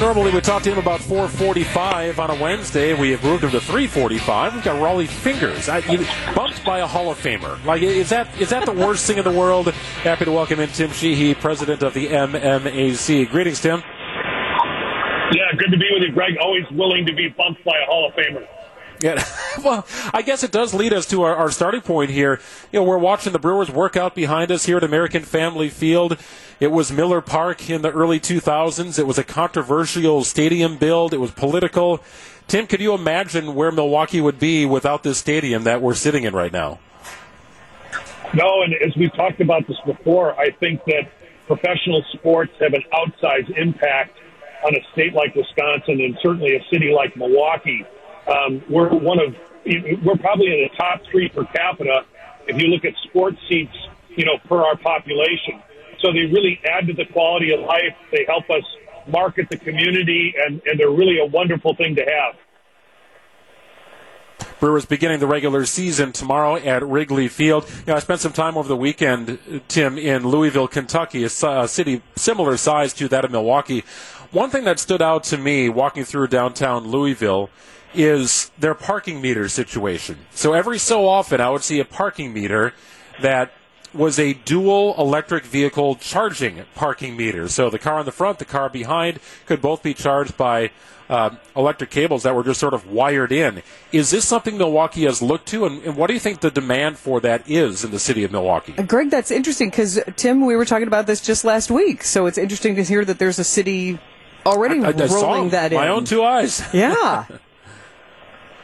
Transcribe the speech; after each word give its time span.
normally 0.00 0.32
we 0.32 0.40
talk 0.40 0.62
to 0.62 0.72
him 0.72 0.78
about 0.78 1.00
4:45 1.00 2.18
on 2.18 2.30
a 2.30 2.34
Wednesday. 2.34 2.94
We 2.94 3.10
have 3.10 3.22
moved 3.22 3.44
him 3.44 3.50
to 3.50 3.60
3:45. 3.60 4.54
We've 4.54 4.64
got 4.64 4.80
Rollie 4.80 5.06
Fingers, 5.06 5.68
I, 5.68 5.78
you, 5.78 6.06
bumped 6.34 6.64
by 6.64 6.80
a 6.80 6.86
Hall 6.86 7.10
of 7.10 7.18
Famer. 7.18 7.62
Like, 7.64 7.82
is 7.82 8.08
that 8.08 8.28
is 8.40 8.48
that 8.50 8.64
the 8.64 8.72
worst 8.72 9.06
thing 9.06 9.18
in 9.18 9.24
the 9.24 9.30
world? 9.30 9.68
Happy 10.02 10.24
to 10.24 10.32
welcome 10.32 10.60
in 10.60 10.68
Tim 10.70 10.90
Sheehy, 10.90 11.34
president 11.34 11.82
of 11.82 11.94
the 11.94 12.08
MMAC. 12.08 13.28
Greetings, 13.30 13.60
Tim. 13.60 13.82
Yeah, 15.32 15.46
good 15.58 15.70
to 15.70 15.78
be 15.78 15.86
with 15.92 16.02
you, 16.02 16.12
Greg. 16.12 16.36
Always 16.42 16.64
willing 16.72 17.06
to 17.06 17.14
be 17.14 17.28
bumped 17.28 17.62
by 17.64 17.76
a 17.82 17.86
Hall 17.86 18.08
of 18.08 18.14
Famer. 18.14 18.46
Yeah, 19.00 19.24
well, 19.64 19.86
I 20.12 20.22
guess 20.22 20.42
it 20.42 20.52
does 20.52 20.74
lead 20.74 20.92
us 20.92 21.06
to 21.06 21.22
our, 21.22 21.34
our, 21.34 21.50
starting 21.50 21.80
point 21.80 22.10
here. 22.10 22.40
You 22.70 22.80
know, 22.80 22.84
we're 22.84 22.98
watching 22.98 23.32
the 23.32 23.38
Brewers 23.38 23.70
work 23.70 23.96
out 23.96 24.14
behind 24.14 24.50
us 24.50 24.66
here 24.66 24.76
at 24.76 24.84
American 24.84 25.22
Family 25.22 25.70
Field. 25.70 26.18
It 26.60 26.70
was 26.70 26.92
Miller 26.92 27.22
Park 27.22 27.70
in 27.70 27.80
the 27.80 27.90
early 27.90 28.20
2000s. 28.20 28.98
It 28.98 29.06
was 29.06 29.16
a 29.16 29.24
controversial 29.24 30.24
stadium 30.24 30.76
build. 30.76 31.14
It 31.14 31.18
was 31.18 31.30
political. 31.30 32.02
Tim, 32.46 32.66
could 32.66 32.80
you 32.80 32.92
imagine 32.92 33.54
where 33.54 33.72
Milwaukee 33.72 34.20
would 34.20 34.38
be 34.38 34.66
without 34.66 35.02
this 35.02 35.18
stadium 35.18 35.64
that 35.64 35.80
we're 35.80 35.94
sitting 35.94 36.24
in 36.24 36.34
right 36.34 36.52
now? 36.52 36.78
No, 38.34 38.62
and 38.62 38.74
as 38.74 38.94
we've 38.96 39.14
talked 39.14 39.40
about 39.40 39.66
this 39.66 39.78
before, 39.86 40.38
I 40.38 40.50
think 40.50 40.84
that 40.84 41.10
professional 41.46 42.04
sports 42.12 42.52
have 42.60 42.74
an 42.74 42.84
outsized 42.92 43.56
impact 43.56 44.18
on 44.64 44.74
a 44.74 44.80
state 44.92 45.14
like 45.14 45.34
Wisconsin 45.34 46.00
and 46.00 46.18
certainly 46.22 46.54
a 46.54 46.64
city 46.70 46.92
like 46.92 47.16
Milwaukee. 47.16 47.84
Um, 48.30 48.62
we're 48.70 48.88
one 48.88 49.18
of, 49.18 49.34
we're 50.04 50.16
probably 50.16 50.46
in 50.46 50.68
the 50.70 50.76
top 50.76 51.00
three 51.10 51.28
per 51.28 51.44
capita 51.44 52.04
if 52.46 52.60
you 52.60 52.68
look 52.68 52.84
at 52.84 52.94
sports 53.04 53.38
seats, 53.48 53.74
you 54.16 54.24
know, 54.24 54.38
per 54.48 54.62
our 54.62 54.76
population. 54.76 55.62
So 56.00 56.12
they 56.12 56.20
really 56.20 56.60
add 56.64 56.86
to 56.86 56.92
the 56.92 57.04
quality 57.06 57.52
of 57.52 57.60
life. 57.60 57.94
They 58.12 58.24
help 58.26 58.48
us 58.50 58.64
market 59.06 59.48
the 59.50 59.56
community, 59.56 60.34
and, 60.38 60.62
and 60.64 60.78
they're 60.78 60.90
really 60.90 61.18
a 61.18 61.26
wonderful 61.26 61.74
thing 61.74 61.96
to 61.96 62.02
have. 62.02 62.36
Brewers 64.60 64.84
beginning 64.84 65.20
the 65.20 65.26
regular 65.26 65.64
season 65.64 66.12
tomorrow 66.12 66.56
at 66.56 66.86
Wrigley 66.86 67.28
Field. 67.28 67.68
You 67.80 67.84
know, 67.88 67.96
I 67.96 67.98
spent 67.98 68.20
some 68.20 68.32
time 68.32 68.56
over 68.56 68.68
the 68.68 68.76
weekend, 68.76 69.38
Tim, 69.68 69.98
in 69.98 70.28
Louisville, 70.28 70.68
Kentucky, 70.68 71.24
a, 71.24 71.26
a 71.26 71.68
city 71.68 72.02
similar 72.16 72.56
size 72.56 72.92
to 72.94 73.08
that 73.08 73.24
of 73.24 73.30
Milwaukee. 73.30 73.84
One 74.32 74.50
thing 74.50 74.64
that 74.64 74.78
stood 74.78 75.02
out 75.02 75.24
to 75.24 75.38
me 75.38 75.68
walking 75.68 76.04
through 76.04 76.28
downtown 76.28 76.88
Louisville 76.88 77.50
is 77.94 78.50
their 78.58 78.74
parking 78.74 79.20
meter 79.20 79.48
situation. 79.48 80.18
So 80.30 80.52
every 80.52 80.78
so 80.78 81.08
often, 81.08 81.40
I 81.40 81.50
would 81.50 81.62
see 81.62 81.80
a 81.80 81.84
parking 81.84 82.32
meter 82.32 82.72
that 83.20 83.52
was 83.92 84.18
a 84.18 84.34
dual 84.34 84.94
electric 84.98 85.44
vehicle 85.44 85.96
charging 85.96 86.64
parking 86.74 87.16
meter. 87.16 87.48
So 87.48 87.70
the 87.70 87.78
car 87.78 88.00
in 88.00 88.06
the 88.06 88.12
front, 88.12 88.38
the 88.38 88.44
car 88.44 88.68
behind 88.68 89.18
could 89.46 89.60
both 89.60 89.82
be 89.82 89.94
charged 89.94 90.36
by 90.36 90.70
uh, 91.08 91.30
electric 91.56 91.90
cables 91.90 92.22
that 92.22 92.36
were 92.36 92.44
just 92.44 92.60
sort 92.60 92.72
of 92.72 92.86
wired 92.86 93.32
in. 93.32 93.62
Is 93.90 94.12
this 94.12 94.24
something 94.24 94.56
Milwaukee 94.56 95.04
has 95.04 95.20
looked 95.20 95.48
to, 95.48 95.66
and, 95.66 95.82
and, 95.82 95.96
what 95.96 96.06
do 96.06 96.14
you 96.14 96.20
think 96.20 96.38
the 96.38 96.52
demand 96.52 96.98
for 96.98 97.20
that 97.20 97.50
is 97.50 97.82
in 97.82 97.90
the 97.90 97.98
city 97.98 98.22
of 98.22 98.30
Milwaukee? 98.30 98.74
Uh, 98.78 98.82
Greg, 98.82 99.10
that's 99.10 99.32
interesting 99.32 99.70
because 99.70 99.98
Tim, 100.14 100.46
we 100.46 100.54
were 100.54 100.64
talking 100.64 100.86
about 100.86 101.08
this 101.08 101.20
just 101.20 101.44
last 101.44 101.68
week, 101.68 102.04
so 102.04 102.26
it's 102.26 102.38
interesting 102.38 102.76
to 102.76 102.84
hear 102.84 103.04
that 103.04 103.18
there's 103.18 103.40
a 103.40 103.44
city 103.44 103.98
already 104.46 104.84
I, 104.84 104.90
I, 104.90 105.06
rolling 105.06 105.50
that 105.50 105.72
in. 105.72 105.78
My 105.78 105.88
own 105.88 106.04
two 106.04 106.22
eyes. 106.22 106.62
Yeah. 106.72 107.26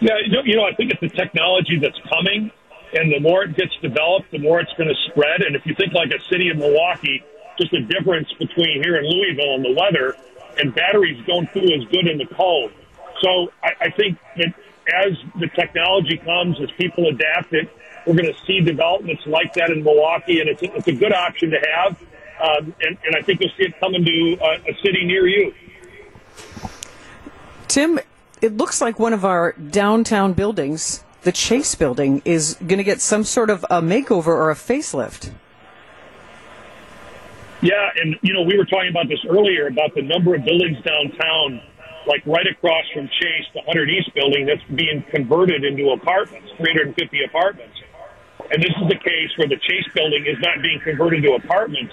yeah, 0.00 0.14
you 0.44 0.56
know, 0.56 0.64
I 0.64 0.74
think 0.74 0.92
it's 0.92 1.00
the 1.00 1.08
technology 1.08 1.78
that's 1.80 1.98
coming 2.08 2.50
and 2.92 3.12
the 3.12 3.20
more 3.20 3.44
it 3.44 3.56
gets 3.56 3.76
developed, 3.82 4.30
the 4.30 4.38
more 4.38 4.60
it's 4.60 4.72
going 4.74 4.88
to 4.88 5.10
spread. 5.10 5.42
And 5.42 5.54
if 5.54 5.66
you 5.66 5.74
think 5.74 5.92
like 5.92 6.10
a 6.10 6.22
city 6.30 6.48
of 6.48 6.56
Milwaukee, 6.56 7.22
just 7.58 7.70
the 7.70 7.82
difference 7.82 8.32
between 8.38 8.82
here 8.82 8.96
in 8.96 9.04
Louisville 9.04 9.54
and 9.56 9.64
the 9.64 9.74
weather, 9.78 10.16
and 10.58 10.74
batteries 10.74 11.22
don't 11.26 11.52
do 11.52 11.60
as 11.60 11.84
good 11.90 12.06
in 12.06 12.18
the 12.18 12.26
cold. 12.34 12.72
So 13.20 13.52
I, 13.62 13.86
I 13.86 13.90
think 13.90 14.18
that 14.36 14.54
as 15.04 15.12
the 15.38 15.48
technology 15.48 16.16
comes, 16.16 16.60
as 16.60 16.70
people 16.72 17.08
adapt 17.08 17.52
it, 17.52 17.68
we're 18.06 18.14
going 18.14 18.32
to 18.32 18.44
see 18.46 18.60
developments 18.60 19.22
like 19.26 19.52
that 19.54 19.70
in 19.70 19.84
Milwaukee, 19.84 20.40
and 20.40 20.48
it's 20.48 20.62
a, 20.62 20.74
it's 20.74 20.88
a 20.88 20.92
good 20.92 21.12
option 21.12 21.50
to 21.50 21.58
have. 21.58 22.00
Um, 22.40 22.74
and, 22.80 22.96
and 23.04 23.16
I 23.16 23.22
think 23.22 23.40
you'll 23.40 23.50
see 23.58 23.64
it 23.64 23.78
coming 23.80 24.04
to 24.04 24.38
a, 24.40 24.70
a 24.70 24.74
city 24.82 25.04
near 25.04 25.26
you. 25.26 25.52
Tim, 27.66 27.98
it 28.42 28.56
looks 28.56 28.80
like 28.80 28.98
one 28.98 29.12
of 29.12 29.24
our 29.24 29.52
downtown 29.52 30.32
buildings 30.32 31.04
the 31.22 31.32
Chase 31.32 31.74
building 31.74 32.22
is 32.24 32.54
going 32.54 32.78
to 32.78 32.84
get 32.84 33.00
some 33.00 33.24
sort 33.24 33.50
of 33.50 33.64
a 33.70 33.82
makeover 33.82 34.28
or 34.28 34.50
a 34.50 34.54
facelift. 34.54 35.30
Yeah, 37.60 37.90
and 37.96 38.16
you 38.22 38.32
know, 38.32 38.42
we 38.42 38.56
were 38.56 38.64
talking 38.64 38.90
about 38.90 39.08
this 39.08 39.18
earlier 39.28 39.66
about 39.66 39.94
the 39.94 40.02
number 40.02 40.36
of 40.36 40.44
buildings 40.44 40.78
downtown, 40.86 41.60
like 42.06 42.24
right 42.24 42.46
across 42.46 42.84
from 42.94 43.08
Chase, 43.08 43.46
the 43.52 43.60
100 43.66 43.90
East 43.90 44.14
building 44.14 44.46
that's 44.46 44.62
being 44.72 45.04
converted 45.10 45.64
into 45.64 45.90
apartments, 45.90 46.48
350 46.56 46.96
apartments. 47.24 47.74
And 48.50 48.62
this 48.62 48.70
is 48.80 48.88
the 48.88 48.96
case 48.96 49.30
where 49.36 49.48
the 49.48 49.58
Chase 49.58 49.88
building 49.94 50.24
is 50.24 50.38
not 50.38 50.62
being 50.62 50.80
converted 50.80 51.24
to 51.24 51.34
apartments, 51.34 51.92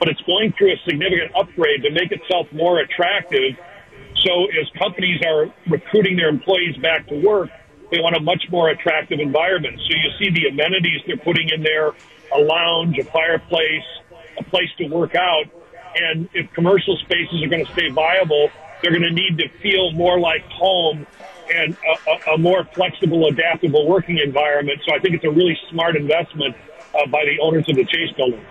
but 0.00 0.08
it's 0.08 0.20
going 0.22 0.52
through 0.58 0.72
a 0.74 0.78
significant 0.84 1.30
upgrade 1.38 1.82
to 1.86 1.90
make 1.90 2.10
itself 2.10 2.50
more 2.52 2.80
attractive. 2.80 3.54
So 4.24 4.46
as 4.46 4.68
companies 4.78 5.20
are 5.26 5.46
recruiting 5.68 6.16
their 6.16 6.28
employees 6.28 6.76
back 6.78 7.06
to 7.08 7.20
work, 7.20 7.50
they 7.90 8.00
want 8.00 8.16
a 8.16 8.20
much 8.20 8.42
more 8.50 8.70
attractive 8.70 9.20
environment. 9.20 9.78
So 9.78 9.96
you 9.96 10.10
see 10.18 10.30
the 10.30 10.48
amenities 10.48 11.02
they're 11.06 11.16
putting 11.18 11.48
in 11.50 11.62
there, 11.62 11.88
a 12.34 12.38
lounge, 12.38 12.98
a 12.98 13.04
fireplace, 13.04 13.84
a 14.38 14.44
place 14.44 14.70
to 14.78 14.86
work 14.86 15.14
out. 15.14 15.44
And 15.94 16.28
if 16.34 16.52
commercial 16.54 16.96
spaces 17.04 17.42
are 17.44 17.48
going 17.48 17.64
to 17.64 17.72
stay 17.72 17.90
viable, 17.90 18.48
they're 18.82 18.92
going 18.92 19.04
to 19.04 19.14
need 19.14 19.38
to 19.38 19.48
feel 19.62 19.92
more 19.92 20.18
like 20.18 20.42
home 20.46 21.06
and 21.54 21.76
a, 21.76 22.10
a, 22.10 22.34
a 22.34 22.38
more 22.38 22.64
flexible, 22.74 23.28
adaptable 23.28 23.86
working 23.86 24.18
environment. 24.18 24.80
So 24.88 24.94
I 24.94 24.98
think 24.98 25.14
it's 25.14 25.24
a 25.24 25.30
really 25.30 25.56
smart 25.70 25.96
investment 25.96 26.56
uh, 26.94 27.06
by 27.06 27.24
the 27.24 27.38
owners 27.42 27.68
of 27.68 27.76
the 27.76 27.84
Chase 27.84 28.12
building. 28.16 28.44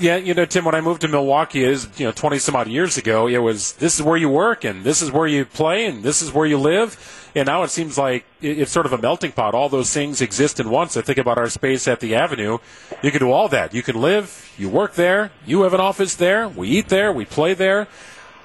Yeah, 0.00 0.16
you 0.16 0.32
know, 0.32 0.46
Tim, 0.46 0.64
when 0.64 0.74
I 0.74 0.80
moved 0.80 1.02
to 1.02 1.08
Milwaukee, 1.08 1.62
is 1.62 1.86
you 1.98 2.06
know, 2.06 2.12
twenty 2.12 2.38
some 2.38 2.56
odd 2.56 2.68
years 2.68 2.96
ago, 2.96 3.26
it 3.26 3.36
was 3.36 3.72
this 3.72 3.96
is 3.96 4.02
where 4.02 4.16
you 4.16 4.30
work 4.30 4.64
and 4.64 4.82
this 4.82 5.02
is 5.02 5.12
where 5.12 5.26
you 5.26 5.44
play 5.44 5.84
and 5.84 6.02
this 6.02 6.22
is 6.22 6.32
where 6.32 6.46
you 6.46 6.56
live. 6.56 7.30
And 7.34 7.46
now 7.46 7.62
it 7.64 7.70
seems 7.70 7.98
like 7.98 8.24
it's 8.40 8.72
sort 8.72 8.86
of 8.86 8.94
a 8.94 8.98
melting 8.98 9.32
pot. 9.32 9.54
All 9.54 9.68
those 9.68 9.92
things 9.92 10.22
exist 10.22 10.58
in 10.58 10.70
once. 10.70 10.96
I 10.96 11.02
think 11.02 11.18
about 11.18 11.36
our 11.36 11.50
space 11.50 11.86
at 11.86 12.00
the 12.00 12.14
Avenue. 12.14 12.58
You 13.02 13.10
can 13.10 13.20
do 13.20 13.30
all 13.30 13.48
that. 13.48 13.74
You 13.74 13.82
can 13.82 14.00
live, 14.00 14.50
you 14.56 14.70
work 14.70 14.94
there, 14.94 15.32
you 15.44 15.62
have 15.62 15.74
an 15.74 15.80
office 15.80 16.14
there, 16.14 16.48
we 16.48 16.68
eat 16.68 16.88
there, 16.88 17.12
we 17.12 17.26
play 17.26 17.52
there. 17.52 17.86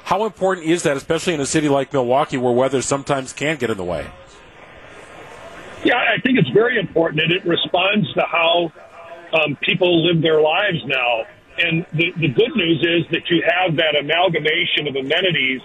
How 0.03 0.25
important 0.25 0.67
is 0.67 0.83
that, 0.83 0.97
especially 0.97 1.33
in 1.33 1.39
a 1.39 1.45
city 1.45 1.69
like 1.69 1.93
Milwaukee 1.93 2.37
where 2.37 2.51
weather 2.51 2.81
sometimes 2.81 3.31
can 3.31 3.55
get 3.55 3.69
in 3.69 3.77
the 3.77 3.83
way? 3.83 4.11
Yeah, 5.85 5.95
I 5.97 6.19
think 6.21 6.37
it's 6.37 6.49
very 6.49 6.79
important, 6.79 7.21
and 7.21 7.31
it 7.31 7.45
responds 7.45 8.11
to 8.13 8.21
how 8.21 8.71
um, 9.33 9.55
people 9.61 10.05
live 10.05 10.21
their 10.21 10.41
lives 10.41 10.83
now. 10.85 11.25
And 11.57 11.85
the, 11.93 12.11
the 12.17 12.27
good 12.27 12.55
news 12.55 12.81
is 12.81 13.11
that 13.11 13.29
you 13.29 13.43
have 13.47 13.77
that 13.77 13.95
amalgamation 13.95 14.87
of 14.87 14.95
amenities 14.95 15.61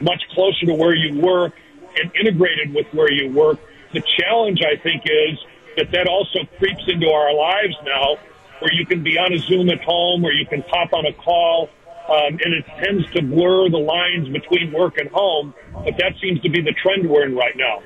much 0.00 0.22
closer 0.32 0.66
to 0.66 0.74
where 0.74 0.94
you 0.94 1.20
work 1.20 1.52
and 1.96 2.10
integrated 2.16 2.74
with 2.74 2.86
where 2.92 3.12
you 3.12 3.30
work. 3.32 3.58
The 3.92 4.02
challenge, 4.18 4.60
I 4.62 4.76
think, 4.82 5.02
is 5.04 5.38
that 5.76 5.90
that 5.92 6.06
also 6.06 6.40
creeps 6.58 6.82
into 6.88 7.08
our 7.08 7.32
lives 7.34 7.76
now, 7.84 8.16
where 8.58 8.72
you 8.72 8.84
can 8.84 9.02
be 9.02 9.16
on 9.16 9.32
a 9.32 9.38
Zoom 9.38 9.70
at 9.70 9.80
home, 9.82 10.24
or 10.24 10.32
you 10.32 10.46
can 10.46 10.62
pop 10.64 10.92
on 10.92 11.06
a 11.06 11.12
call, 11.12 11.70
um, 12.08 12.38
and 12.42 12.54
it 12.54 12.66
tends 12.82 13.08
to 13.12 13.22
blur 13.22 13.70
the 13.70 13.78
lines 13.78 14.28
between 14.28 14.72
work 14.72 14.98
and 14.98 15.08
home. 15.10 15.54
But 15.72 15.96
that 15.98 16.14
seems 16.20 16.40
to 16.42 16.48
be 16.48 16.60
the 16.60 16.72
trend 16.72 17.08
we're 17.08 17.24
in 17.24 17.36
right 17.36 17.56
now. 17.56 17.82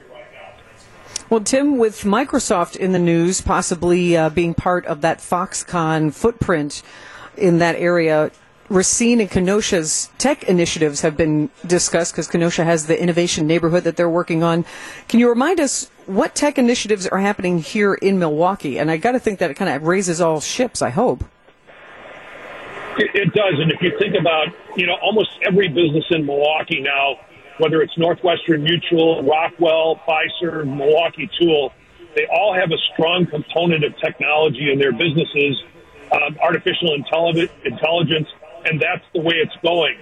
Well, 1.29 1.41
Tim, 1.41 1.79
with 1.79 2.03
Microsoft 2.03 2.77
in 2.77 2.93
the 2.93 2.99
news, 2.99 3.41
possibly 3.41 4.17
uh, 4.17 4.29
being 4.29 4.55
part 4.55 4.84
of 4.87 5.01
that 5.01 5.19
Foxconn 5.19 6.13
footprint 6.13 6.83
in 7.37 7.59
that 7.59 7.77
area, 7.77 8.31
Racine 8.69 9.21
and 9.21 9.31
Kenosha's 9.31 10.11
tech 10.19 10.45
initiatives 10.45 11.03
have 11.03 11.17
been 11.17 11.51
discussed 11.67 12.13
because 12.13 12.27
Kenosha 12.27 12.65
has 12.65 12.87
the 12.87 13.01
innovation 13.01 13.47
neighborhood 13.47 13.84
that 13.84 13.97
they're 13.97 14.09
working 14.09 14.43
on. 14.43 14.65
Can 15.09 15.21
you 15.21 15.29
remind 15.29 15.61
us 15.61 15.91
what 16.07 16.34
tech 16.34 16.59
initiatives 16.59 17.07
are 17.07 17.19
happening 17.19 17.59
here 17.59 17.95
in 17.95 18.19
Milwaukee? 18.19 18.79
And 18.79 18.91
I 18.91 18.97
got 18.97 19.13
to 19.13 19.19
think 19.19 19.41
that 19.41 19.51
it 19.51 19.55
kind 19.55 19.71
of 19.71 19.83
raises 19.83 20.21
all 20.21 20.41
ships, 20.41 20.81
I 20.81 20.91
hope. 20.91 21.25
It, 22.99 23.11
it 23.15 23.33
does. 23.34 23.55
And 23.59 23.71
if 23.73 23.81
you 23.83 23.93
think 23.99 24.15
about, 24.19 24.49
you 24.77 24.87
know, 24.87 24.97
almost 25.03 25.31
every 25.47 25.69
business 25.69 26.05
in 26.11 26.25
Milwaukee 26.25 26.81
now, 26.81 27.17
whether 27.59 27.83
it's 27.83 27.97
Northwestern 27.99 28.63
Mutual, 28.63 29.23
Rockwell, 29.23 30.01
Fiserv, 30.09 30.65
Milwaukee 30.67 31.31
Tool, 31.39 31.73
they 32.15 32.27
all 32.27 32.55
have 32.55 32.71
a 32.71 32.79
strong 32.93 33.27
component 33.27 33.84
of 33.84 33.97
technology 33.99 34.71
in 34.73 34.79
their 34.79 34.93
businesses, 34.93 35.63
um, 36.10 36.37
artificial 36.43 36.95
intelligence, 36.95 38.28
and 38.65 38.81
that's 38.81 39.04
the 39.15 39.21
way 39.21 39.34
it's 39.37 39.57
going. 39.63 39.99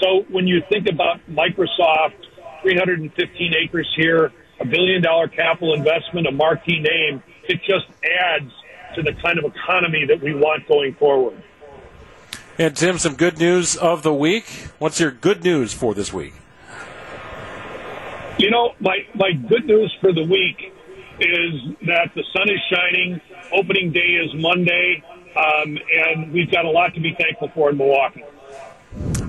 So 0.00 0.24
when 0.30 0.46
you 0.46 0.62
think 0.68 0.88
about 0.88 1.20
Microsoft, 1.30 2.14
315 2.62 3.54
acres 3.62 3.88
here, 3.96 4.32
a 4.60 4.64
billion 4.64 5.02
dollar 5.02 5.28
capital 5.28 5.74
investment, 5.74 6.26
a 6.26 6.32
marquee 6.32 6.80
name, 6.80 7.22
it 7.48 7.60
just 7.62 7.86
adds 8.04 8.50
to 8.94 9.02
the 9.02 9.12
kind 9.22 9.38
of 9.38 9.44
economy 9.44 10.04
that 10.06 10.20
we 10.22 10.34
want 10.34 10.66
going 10.68 10.94
forward. 10.94 11.42
And 12.58 12.76
Tim, 12.76 12.98
some 12.98 13.16
good 13.16 13.38
news 13.38 13.76
of 13.76 14.02
the 14.02 14.12
week. 14.12 14.44
What's 14.78 15.00
your 15.00 15.10
good 15.10 15.42
news 15.42 15.72
for 15.72 15.94
this 15.94 16.12
week? 16.12 16.34
You 18.38 18.50
know, 18.50 18.72
my, 18.80 18.98
my 19.14 19.32
good 19.32 19.66
news 19.66 19.94
for 20.00 20.12
the 20.12 20.22
week 20.22 20.72
is 21.18 21.76
that 21.86 22.10
the 22.14 22.24
sun 22.32 22.50
is 22.50 22.60
shining. 22.70 23.20
Opening 23.52 23.92
day 23.92 24.00
is 24.00 24.30
Monday, 24.34 25.02
um, 25.36 25.78
and 25.94 26.32
we've 26.32 26.50
got 26.50 26.64
a 26.64 26.70
lot 26.70 26.94
to 26.94 27.00
be 27.00 27.14
thankful 27.18 27.48
for 27.54 27.70
in 27.70 27.76
Milwaukee. 27.76 28.24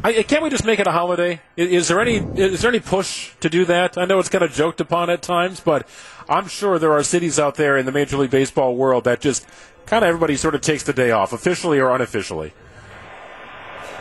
I, 0.04 0.24
can't 0.24 0.44
we 0.44 0.50
just 0.50 0.66
make 0.66 0.80
it 0.80 0.88
a 0.88 0.92
holiday? 0.92 1.40
Is, 1.56 1.72
is, 1.72 1.88
there 1.88 2.02
any 2.02 2.16
is 2.16 2.62
there 2.62 2.70
any 2.70 2.82
push 2.82 3.32
to 3.40 3.50
do 3.50 3.64
that? 3.66 3.98
I 3.98 4.04
know 4.04 4.20
it's 4.20 4.28
kind 4.28 4.44
of 4.44 4.52
joked 4.52 4.82
upon 4.82 5.10
at 5.10 5.22
times, 5.22 5.62
but 5.62 5.88
I'm 6.28 6.48
sure 6.48 6.78
there 6.78 6.92
are 6.92 7.04
cities 7.04 7.40
out 7.40 7.56
there 7.56 7.78
in 7.78 7.86
the 7.86 7.92
Major 7.92 8.18
League 8.18 8.32
Baseball 8.32 8.76
world 8.76 9.06
that 9.06 9.22
just 9.22 9.48
kind 9.86 10.04
of 10.04 10.10
everybody 10.10 10.36
sort 10.36 10.56
of 10.56 10.62
takes 10.62 10.84
the 10.84 10.92
day 10.92 11.12
off, 11.12 11.32
officially 11.32 11.80
or 11.80 11.90
unofficially. 11.96 12.54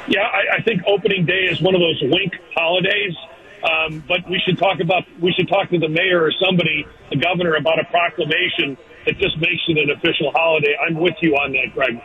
Yeah, 0.09 0.23
I, 0.23 0.57
I 0.57 0.63
think 0.63 0.83
opening 0.87 1.25
day 1.25 1.45
is 1.45 1.61
one 1.61 1.77
of 1.77 1.81
those 1.81 2.03
wink 2.03 2.33
holidays. 2.57 3.15
Um, 3.63 4.03
but 4.09 4.29
we 4.29 4.41
should 4.45 4.59
talk 4.59 4.81
about 4.81 5.05
we 5.21 5.33
should 5.33 5.49
talk 5.49 5.71
to 5.71 5.79
the 5.79 5.89
mayor 5.89 6.25
or 6.25 6.33
somebody, 6.45 6.85
the 7.11 7.17
governor, 7.17 7.55
about 7.55 7.79
a 7.79 7.85
proclamation 7.85 8.77
that 9.07 9.19
just 9.19 9.39
makes 9.39 9.63
it 9.69 9.79
an 9.79 9.91
official 9.91 10.33
holiday. 10.35 10.77
I'm 10.85 10.97
with 10.97 11.15
you 11.21 11.35
on 11.35 11.53
that, 11.53 11.73
Greg. 11.75 12.03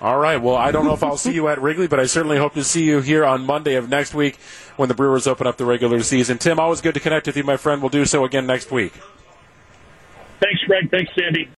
All 0.00 0.18
right. 0.18 0.36
Well, 0.36 0.56
I 0.56 0.72
don't 0.72 0.84
know 0.84 0.92
if 0.92 1.02
I'll 1.02 1.16
see 1.16 1.32
you 1.32 1.48
at 1.48 1.60
Wrigley, 1.60 1.86
but 1.86 1.98
I 1.98 2.04
certainly 2.04 2.36
hope 2.36 2.52
to 2.54 2.64
see 2.64 2.84
you 2.84 3.00
here 3.00 3.24
on 3.24 3.46
Monday 3.46 3.76
of 3.76 3.88
next 3.88 4.12
week 4.12 4.36
when 4.76 4.90
the 4.90 4.94
Brewers 4.94 5.26
open 5.26 5.46
up 5.46 5.56
the 5.56 5.64
regular 5.64 6.02
season. 6.02 6.36
Tim, 6.36 6.60
always 6.60 6.82
good 6.82 6.94
to 6.94 7.00
connect 7.00 7.26
with 7.26 7.36
you, 7.36 7.44
my 7.44 7.56
friend. 7.56 7.80
We'll 7.80 7.88
do 7.88 8.04
so 8.04 8.24
again 8.24 8.46
next 8.46 8.70
week. 8.70 8.92
Thanks, 10.40 10.62
Greg. 10.66 10.90
Thanks, 10.90 11.10
Sandy. 11.18 11.48